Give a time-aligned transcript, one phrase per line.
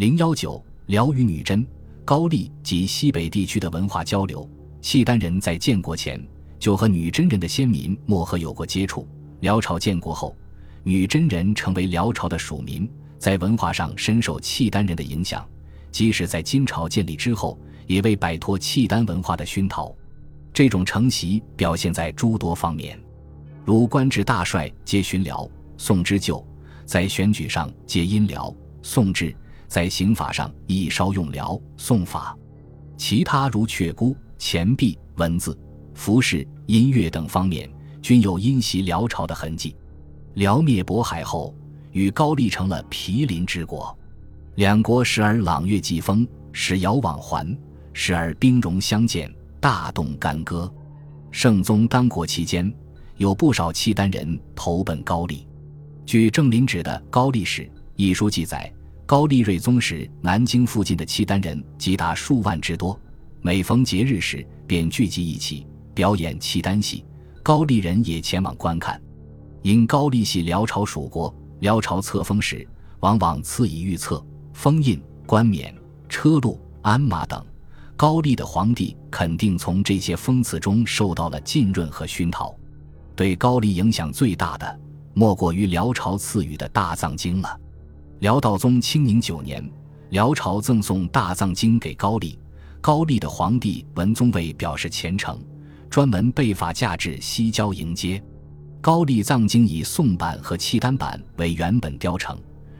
[0.00, 1.62] 零幺九，辽与女真、
[2.06, 4.48] 高丽及西北地区的文化交流。
[4.80, 6.18] 契丹人在建国前
[6.58, 9.06] 就和女真人的先民漠河有过接触。
[9.40, 10.34] 辽朝建国后，
[10.84, 15.46] 女真人成为辽朝的属民，在文化上深受契丹人的影响。
[15.92, 19.94] 即使在金朝建立之后，也未摆脱契丹文化的熏陶。
[20.50, 22.98] 这种承袭表现在诸多方面，
[23.66, 25.46] 如官至大帅皆寻辽，
[25.76, 26.42] 宋之旧；
[26.86, 29.34] 在选举上皆因辽，宋制；
[29.70, 32.36] 在刑法上亦稍用辽，宋法。
[32.98, 34.14] 其他如阙孤。
[34.36, 35.56] 钱币、文字、
[35.92, 39.76] 服饰、音乐等方面均有因袭辽朝的痕迹。
[40.32, 41.54] 辽灭渤海后，
[41.92, 43.94] 与高丽成了毗邻之国，
[44.54, 47.54] 两国时而朗月季风，时遥往还，
[47.92, 50.72] 时而兵戎相见，大动干戈。
[51.30, 52.72] 圣宗当国期间，
[53.18, 55.46] 有不少契丹人投奔高丽。
[56.06, 57.62] 据郑林指的《高丽史》
[57.94, 58.72] 一书记载，
[59.10, 62.96] 高丽睿宗时，南京附近的契丹人即达数万之多。
[63.42, 67.04] 每逢节日时，便聚集一起表演契丹戏，
[67.42, 69.02] 高丽人也前往观看。
[69.62, 72.64] 因高丽系辽朝属国，辽朝册封时
[73.00, 75.74] 往往赐以御册、封印、冠冕、
[76.08, 77.44] 车路、鞍马等。
[77.96, 82.54] 高丽的皇帝肯定从这些封赐中受到了浸润和熏陶。
[83.16, 84.80] 对高丽影响最大的，
[85.14, 87.60] 莫过于辽朝赐予的大藏经了。
[88.20, 89.66] 辽道宗清宁九年，
[90.10, 92.38] 辽朝赠送大藏经给高丽。
[92.78, 95.42] 高丽的皇帝文宗为表示虔诚，
[95.88, 98.22] 专门备法驾至西郊迎接。
[98.82, 102.38] 高丽藏经以宋版和契丹版为原本雕成，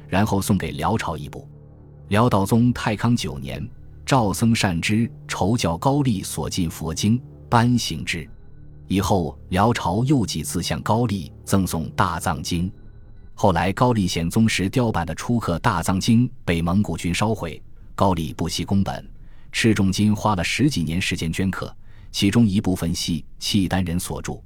[0.09, 1.49] 然后送给辽朝一部。
[2.09, 3.67] 辽道宗太康九年，
[4.05, 8.29] 赵僧善之筹教高丽所进佛经，颁行之。
[8.89, 12.71] 以后辽朝又几次向高丽赠送大藏经。
[13.43, 17.59] 后来高丽显宗时雕版的初刻大藏经被蒙古军烧毁，
[17.95, 19.11] 高丽不惜工本。
[19.51, 21.75] 赤重金花了十几年时间镌刻，
[22.13, 24.39] 其中一部分系契丹人所著。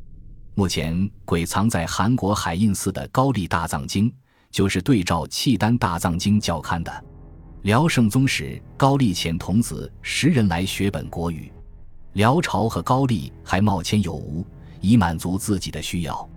[0.54, 4.14] 目前鬼藏在韩国海印寺的高丽大藏经，
[4.52, 7.04] 就是对照契丹大藏经校勘的。
[7.62, 11.52] 辽圣宗时，高丽遣童子十人来学本国语。
[12.12, 14.46] 辽朝和高丽还冒签有无，
[14.80, 16.30] 以满足自己的需要。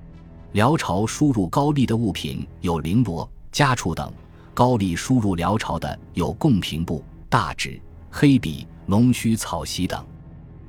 [0.58, 4.12] 辽朝输入高丽的物品有绫罗、家畜等，
[4.56, 7.80] 高丽输入辽朝的有贡品布、大纸。
[8.10, 10.04] 黑笔、龙须草席等，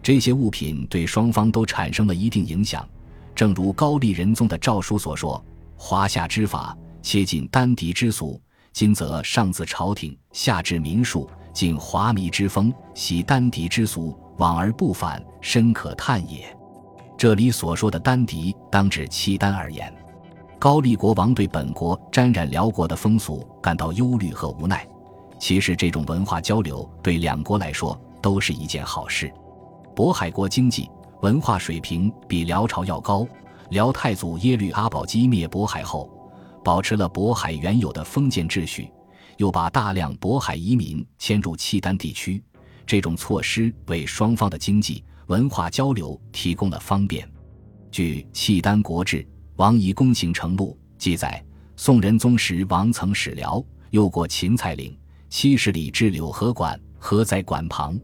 [0.03, 2.87] 这些物品对双方都产生了一定影响。
[3.35, 5.43] 正如高丽仁宗的诏书所说
[5.75, 8.39] ：“华夏之法，切尽丹狄之俗；
[8.75, 16.55] 今则上自朝廷，下至民庶，尽华靡之风，习丹狄之俗，往而不返，深可叹也。”
[17.19, 19.93] 这里所说的丹迪，当指契丹而言。
[20.57, 24.87] 高丽国王对本国沾染辽国的风俗感到忧虑和无奈。
[25.37, 29.33] 其实，这种文化交流对两国来说都是一件好事。
[29.97, 30.89] 渤海国经济
[31.21, 33.27] 文化水平比辽朝要高。
[33.71, 36.09] 辽太祖耶律阿保机灭渤海后，
[36.65, 38.93] 保持了渤海原有的封建秩序，
[39.39, 42.41] 又把大量渤海移民迁入契丹地区。
[42.87, 47.27] 这种措施为双方的经济文化交流提供了方便。
[47.91, 49.19] 据《契丹国志·
[49.57, 51.43] 王夷公行程录》记载，
[51.77, 54.97] 宋仁宗时，王曾使辽，又过芹菜岭。
[55.31, 58.01] 七十里至柳河馆，河在馆旁，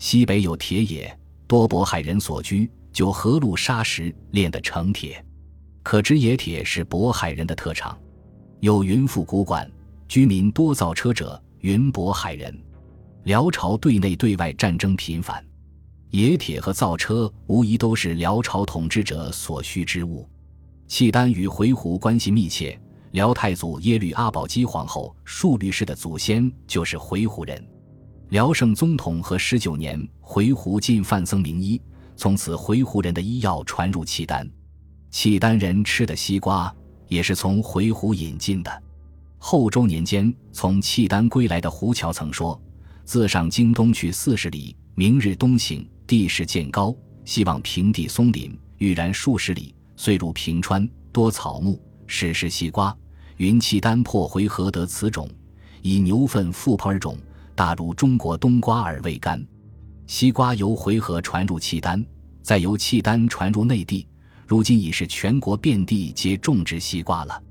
[0.00, 1.16] 西北有铁冶，
[1.46, 5.24] 多渤海人所居，就河路沙石炼得成铁，
[5.84, 7.96] 可知冶铁是渤海人的特长。
[8.58, 9.70] 有云富古馆，
[10.08, 12.52] 居民多造车者，云渤海人。
[13.22, 15.44] 辽朝对内对外战争频繁，
[16.16, 20.26] 冶铁和造车无疑都是辽朝统治者所需之物。
[20.88, 22.78] 契丹与回鹘关系密切。
[23.12, 27.62] 辽太祖耶律阿保机皇后述律氏的祖先就是回鹘人。
[28.30, 31.80] 辽圣宗统和十九年，回鹘进范僧名医，
[32.16, 34.48] 从此回鹘人的医药传入契丹。
[35.10, 36.74] 契丹人吃的西瓜
[37.08, 38.82] 也是从回鹘引进的。
[39.36, 42.58] 后周年间，从契丹归来的胡乔曾说
[43.04, 46.94] ：“自上京东去四十里，明日东行，地势渐高，
[47.24, 52.96] 希望平地松林，欲然数十里，遂入平川，多草木，始是西瓜。”
[53.38, 55.28] 云契丹破回纥得此种，
[55.82, 57.18] 以牛粪覆泡而种，
[57.54, 59.44] 大入中国冬瓜而未干。
[60.06, 62.02] 西瓜由回纥传入契丹，
[62.40, 64.06] 再由契丹传入内地，
[64.46, 67.42] 如今已是全国遍地皆种植西瓜了。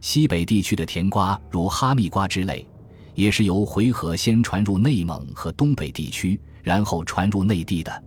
[0.00, 2.66] 西北地区的甜瓜，如哈密瓜之类，
[3.14, 8.04] 也是由回纥先传入内蒙和东北地区，然后传入内地的。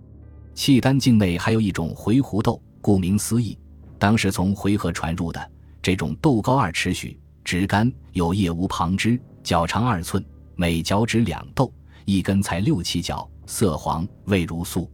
[0.54, 3.58] 契丹境内还有一种回鹘豆，顾名思义，
[3.98, 5.52] 当时从回纥传入的。
[5.82, 10.22] 这种豆高二尺许，直干，有叶无旁枝，脚长二寸，
[10.58, 11.72] 每脚趾两豆，
[12.04, 14.92] 一根才六七角，色黄，味如素。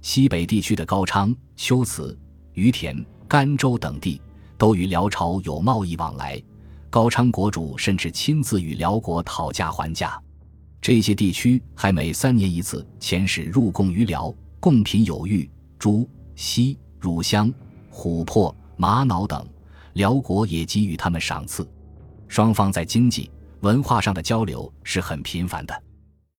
[0.00, 2.18] 西北地区的高昌、龟兹、
[2.54, 2.96] 于田、
[3.28, 4.22] 甘州等地
[4.56, 6.42] 都与辽朝有贸易往来，
[6.88, 10.18] 高昌国主甚至亲自与辽国讨价还价。
[10.82, 15.48] 这些地区还每三年一次遣使入贡于辽，贡品有玉、
[15.78, 17.54] 珠、锡、乳香、
[17.92, 19.46] 琥珀、玛瑙等，
[19.92, 21.64] 辽国也给予他们赏赐。
[22.26, 23.30] 双方在经济、
[23.60, 25.82] 文化上的交流是很频繁的。